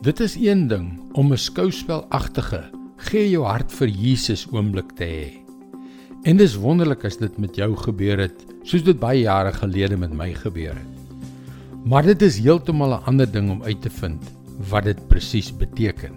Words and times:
Dit 0.00 0.20
is 0.24 0.32
een 0.40 0.62
ding 0.68 1.12
om 1.12 1.32
'n 1.32 1.36
skouspelagtige 1.36 2.62
gee 2.96 3.30
jou 3.30 3.44
hart 3.44 3.72
vir 3.72 3.88
Jesus 3.88 4.46
oomblik 4.50 4.92
te 4.96 5.04
hê. 5.04 5.26
En 6.22 6.36
dis 6.36 6.54
wonderlik 6.56 7.04
as 7.04 7.16
dit 7.16 7.38
met 7.38 7.56
jou 7.56 7.76
gebeur 7.76 8.18
het, 8.18 8.46
soos 8.62 8.82
dit 8.82 8.98
baie 8.98 9.20
jare 9.20 9.52
gelede 9.52 9.96
met 9.96 10.12
my 10.12 10.32
gebeur 10.34 10.72
het. 10.74 11.20
Maar 11.84 12.02
dit 12.02 12.22
is 12.22 12.38
heeltemal 12.38 12.88
'n 12.94 13.04
ander 13.04 13.32
ding 13.32 13.50
om 13.50 13.62
uit 13.62 13.82
te 13.82 13.90
vind 13.90 14.22
wat 14.70 14.84
dit 14.84 15.08
presies 15.08 15.56
beteken. 15.56 16.14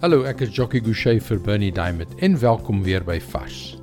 Hallo, 0.00 0.22
ek 0.22 0.40
is 0.40 0.54
Jockey 0.54 0.80
Gouchee 0.80 1.20
vir 1.20 1.40
Bernie 1.40 1.72
Diamond 1.72 2.14
en 2.18 2.40
welkom 2.40 2.82
weer 2.82 3.04
by 3.04 3.20
Vars. 3.20 3.78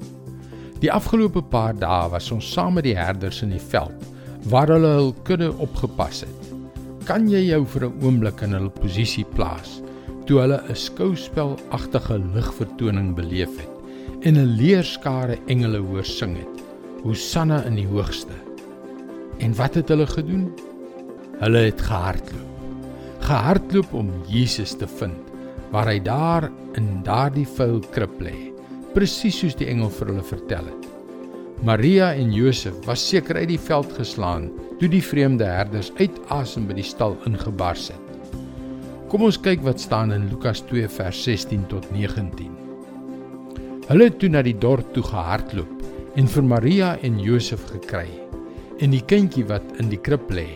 Die 0.80 0.92
afgelope 0.92 1.42
paar 1.42 1.80
dae 1.80 2.10
was 2.10 2.32
ons 2.32 2.52
saam 2.52 2.74
met 2.74 2.84
die 2.84 2.98
herders 2.98 3.42
in 3.42 3.50
die 3.50 3.68
veld 3.70 4.08
waar 4.44 4.68
hulle 4.68 4.88
hul 4.88 5.16
kudde 5.24 5.58
opgepas 5.58 6.22
het 6.22 6.59
kan 7.10 7.26
jy 7.26 7.40
jou 7.48 7.64
vir 7.66 7.88
'n 7.88 8.04
oomblik 8.06 8.44
in 8.46 8.52
hulle 8.54 8.70
posisie 8.70 9.26
plaas 9.26 9.82
toe 10.28 10.42
hulle 10.42 10.60
'n 10.70 10.76
skouspelagtige 10.76 12.18
ligvertoning 12.36 13.16
beleef 13.16 13.58
het 13.58 13.74
en 14.28 14.38
'n 14.38 14.54
leerskare 14.60 15.40
engele 15.48 15.80
hoor 15.80 16.06
sing 16.06 16.38
het 16.38 16.56
Hosanna 17.04 17.64
in 17.66 17.76
die 17.76 17.88
hoogste. 17.88 18.36
En 19.40 19.56
wat 19.56 19.74
het 19.74 19.90
hulle 19.90 20.06
gedoen? 20.06 20.52
Hulle 21.40 21.58
het 21.58 21.82
gehardloop. 21.82 22.50
Gehardloop 23.20 23.94
om 23.94 24.12
Jesus 24.28 24.76
te 24.78 24.88
vind 24.88 25.18
waar 25.72 25.88
hy 25.88 26.00
daar 26.00 26.52
in 26.74 27.04
daardie 27.04 27.48
vuil 27.48 27.80
krib 27.92 28.22
lê 28.22 28.54
presies 28.94 29.40
soos 29.40 29.56
die 29.56 29.68
engel 29.68 29.90
vir 29.90 30.08
hulle 30.08 30.24
vertel 30.24 30.66
het 30.66 30.99
Maria 31.60 32.14
en 32.16 32.30
Josef 32.32 32.78
was 32.88 33.02
seker 33.04 33.36
uit 33.36 33.50
die 33.50 33.60
veld 33.60 33.90
geslaan 33.98 34.46
toe 34.80 34.88
die 34.88 35.02
vreemde 35.04 35.44
herders 35.44 35.90
uit 35.98 36.16
asem 36.32 36.70
by 36.70 36.78
die 36.78 36.86
stal 36.88 37.18
ingebars 37.28 37.90
het. 37.92 38.38
Kom 39.12 39.26
ons 39.28 39.40
kyk 39.44 39.66
wat 39.66 39.84
staan 39.84 40.14
in 40.16 40.30
Lukas 40.32 40.62
2 40.70 40.88
vers 40.94 41.20
16 41.28 41.66
tot 41.68 41.90
19. 41.92 42.54
Hulle 43.90 44.08
het 44.08 44.16
toe 44.22 44.30
na 44.32 44.46
die 44.46 44.56
dorp 44.56 44.94
toe 44.96 45.04
gehardloop 45.04 46.16
en 46.16 46.32
vir 46.32 46.48
Maria 46.48 46.94
en 47.04 47.20
Josef 47.20 47.68
gekry 47.74 48.08
en 48.80 48.96
die 48.96 49.04
kindjie 49.04 49.44
wat 49.52 49.76
in 49.84 49.92
die 49.92 50.00
krib 50.00 50.32
lê. 50.32 50.48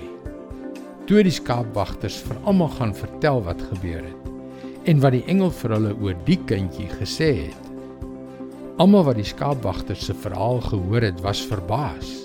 Toe 1.03 1.19
die 1.27 1.35
skaapwagters 1.35 2.21
vir 2.29 2.39
almal 2.47 2.71
gaan 2.77 2.95
vertel 2.95 3.43
wat 3.43 3.67
gebeur 3.73 4.07
het 4.07 4.87
en 4.87 5.03
wat 5.03 5.19
die 5.19 5.25
engel 5.27 5.51
vir 5.59 5.75
hulle 5.75 5.93
oor 5.99 6.15
die 6.23 6.39
kindjie 6.47 6.87
gesê 6.95 7.33
het. 7.43 7.72
Almal 8.81 9.03
wat 9.05 9.19
die 9.19 9.27
skaapwagter 9.27 9.93
se 9.95 10.15
verhaal 10.17 10.57
gehoor 10.65 11.03
het, 11.05 11.19
was 11.21 11.43
verbaas. 11.45 12.23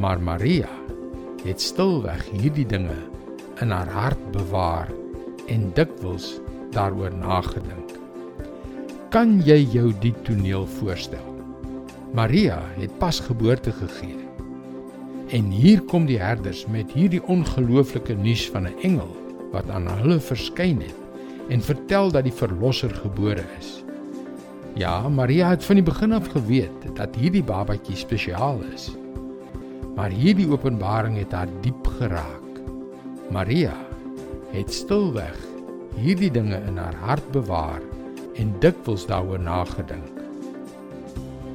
Maar 0.00 0.20
Maria 0.20 0.70
het 1.44 1.60
stilweg 1.60 2.22
hierdie 2.32 2.64
dinge 2.64 2.96
in 3.60 3.74
haar 3.74 3.90
hart 3.92 4.22
bewaar 4.32 4.88
en 5.52 5.66
dikwels 5.76 6.38
daaroor 6.72 7.12
nagedink. 7.12 7.92
Kan 9.12 9.40
jy 9.44 9.58
jou 9.74 9.90
die 10.00 10.14
toneel 10.24 10.64
voorstel? 10.78 11.28
Maria 12.16 12.56
het 12.78 12.96
pas 12.98 13.20
geboorte 13.20 13.74
gegee. 13.82 14.16
En 15.28 15.52
hier 15.52 15.84
kom 15.92 16.08
die 16.08 16.18
herders 16.22 16.64
met 16.72 16.88
hierdie 16.96 17.22
ongelooflike 17.28 18.16
nuus 18.16 18.48
van 18.48 18.64
'n 18.64 18.80
engel 18.80 19.12
wat 19.52 19.68
aan 19.68 19.92
hulle 20.00 20.20
verskyn 20.20 20.80
het 20.80 20.96
en 21.52 21.60
vertel 21.60 22.10
dat 22.10 22.24
die 22.24 22.32
verlosser 22.32 22.94
gebore 22.94 23.44
is. 23.58 23.84
Ja, 24.78 25.08
Maria 25.08 25.48
het 25.50 25.64
van 25.64 25.80
die 25.80 25.84
begin 25.84 26.12
af 26.12 26.28
geweet 26.30 26.84
dat 26.94 27.16
hierdie 27.18 27.42
babatjie 27.42 27.96
spesiaal 27.96 28.60
is. 28.72 28.90
Maar 29.96 30.14
hierdie 30.14 30.46
openbaring 30.50 31.16
het 31.18 31.32
haar 31.34 31.50
diep 31.60 31.86
geraak. 31.98 32.60
Maria 33.30 33.74
het 34.52 34.72
stilweg 34.72 35.36
hierdie 35.98 36.30
dinge 36.30 36.60
in 36.68 36.78
haar 36.78 36.94
hart 37.02 37.26
bewaar 37.34 37.82
en 38.38 38.54
dikwels 38.62 39.06
daaroor 39.10 39.42
nagedink. 39.42 40.22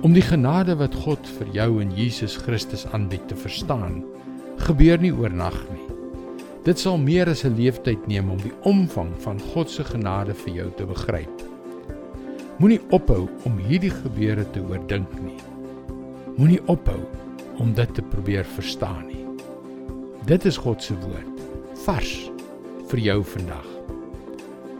Om 0.03 0.13
die 0.13 0.25
genade 0.25 0.75
wat 0.75 0.95
God 1.05 1.27
vir 1.39 1.49
jou 1.55 1.69
in 1.81 1.95
Jesus 1.95 2.35
Christus 2.37 2.85
aanbied 2.91 3.27
te 3.31 3.35
verstaan, 3.39 4.03
gebeur 4.67 4.99
nie 5.01 5.13
oornag 5.15 5.57
nie. 5.71 5.87
Dit 6.67 6.79
sal 6.79 6.97
meer 6.97 7.29
as 7.29 7.45
'n 7.45 7.55
leeftyd 7.55 8.07
neem 8.07 8.29
om 8.29 8.37
die 8.37 8.53
omvang 8.63 9.15
van 9.23 9.39
God 9.39 9.69
se 9.69 9.83
genade 9.83 10.33
vir 10.33 10.53
jou 10.53 10.69
te 10.77 10.85
begryp. 10.85 11.54
Moenie 12.55 12.79
ophou 12.95 13.25
om 13.43 13.57
hierdie 13.67 13.91
gebeure 13.91 14.45
te 14.55 14.61
oordink 14.63 15.11
nie. 15.19 15.35
Moenie 16.37 16.61
ophou 16.71 17.01
om 17.59 17.73
dit 17.75 17.89
te 17.97 18.03
probeer 18.13 18.47
verstaan 18.55 19.01
nie. 19.09 19.25
Dit 20.29 20.45
is 20.47 20.55
God 20.63 20.83
se 20.83 20.95
woord, 21.01 21.41
vars 21.83 22.13
vir 22.87 23.01
jou 23.03 23.17
vandag. 23.27 23.65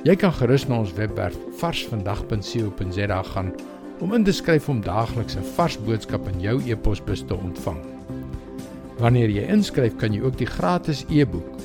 Jy 0.08 0.16
kan 0.22 0.32
gerus 0.38 0.64
na 0.70 0.78
ons 0.86 0.94
webwerf 0.96 1.36
varsvandag.co.za 1.60 3.18
gaan 3.34 3.52
om 4.00 4.16
in 4.16 4.24
te 4.24 4.32
skryf 4.36 4.70
om 4.72 4.80
daagliks 4.80 5.36
'n 5.36 5.44
vars 5.58 5.76
boodskap 5.76 6.30
in 6.32 6.40
jou 6.40 6.62
e-posbus 6.64 7.26
te 7.28 7.36
ontvang. 7.36 7.82
Wanneer 9.04 9.30
jy 9.30 9.52
inskryf, 9.52 9.98
kan 9.98 10.14
jy 10.14 10.22
ook 10.22 10.38
die 10.38 10.48
gratis 10.48 11.04
e-boek 11.10 11.60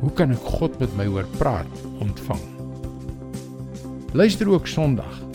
Hoe 0.00 0.12
kan 0.12 0.30
ek 0.30 0.38
God 0.38 0.78
met 0.78 0.96
my 0.96 1.06
hoor 1.06 1.26
praat 1.38 1.82
ontvang. 1.98 2.40
Luister 4.12 4.48
ook 4.48 4.66
Sondag 4.66 5.29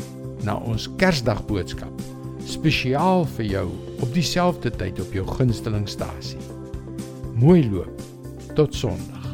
na 0.46 0.60
ons 0.62 0.88
Kersdag 1.02 1.42
boodskap 1.50 2.06
spesiaal 2.46 3.26
vir 3.36 3.48
jou 3.50 3.66
op 4.06 4.14
dieselfde 4.14 4.72
tyd 4.78 5.02
op 5.02 5.14
jou 5.18 5.26
gunstelingstasie. 5.38 6.42
Mooi 7.42 7.66
loop. 7.72 8.02
Tot 8.56 8.76
Sondag. 8.76 9.25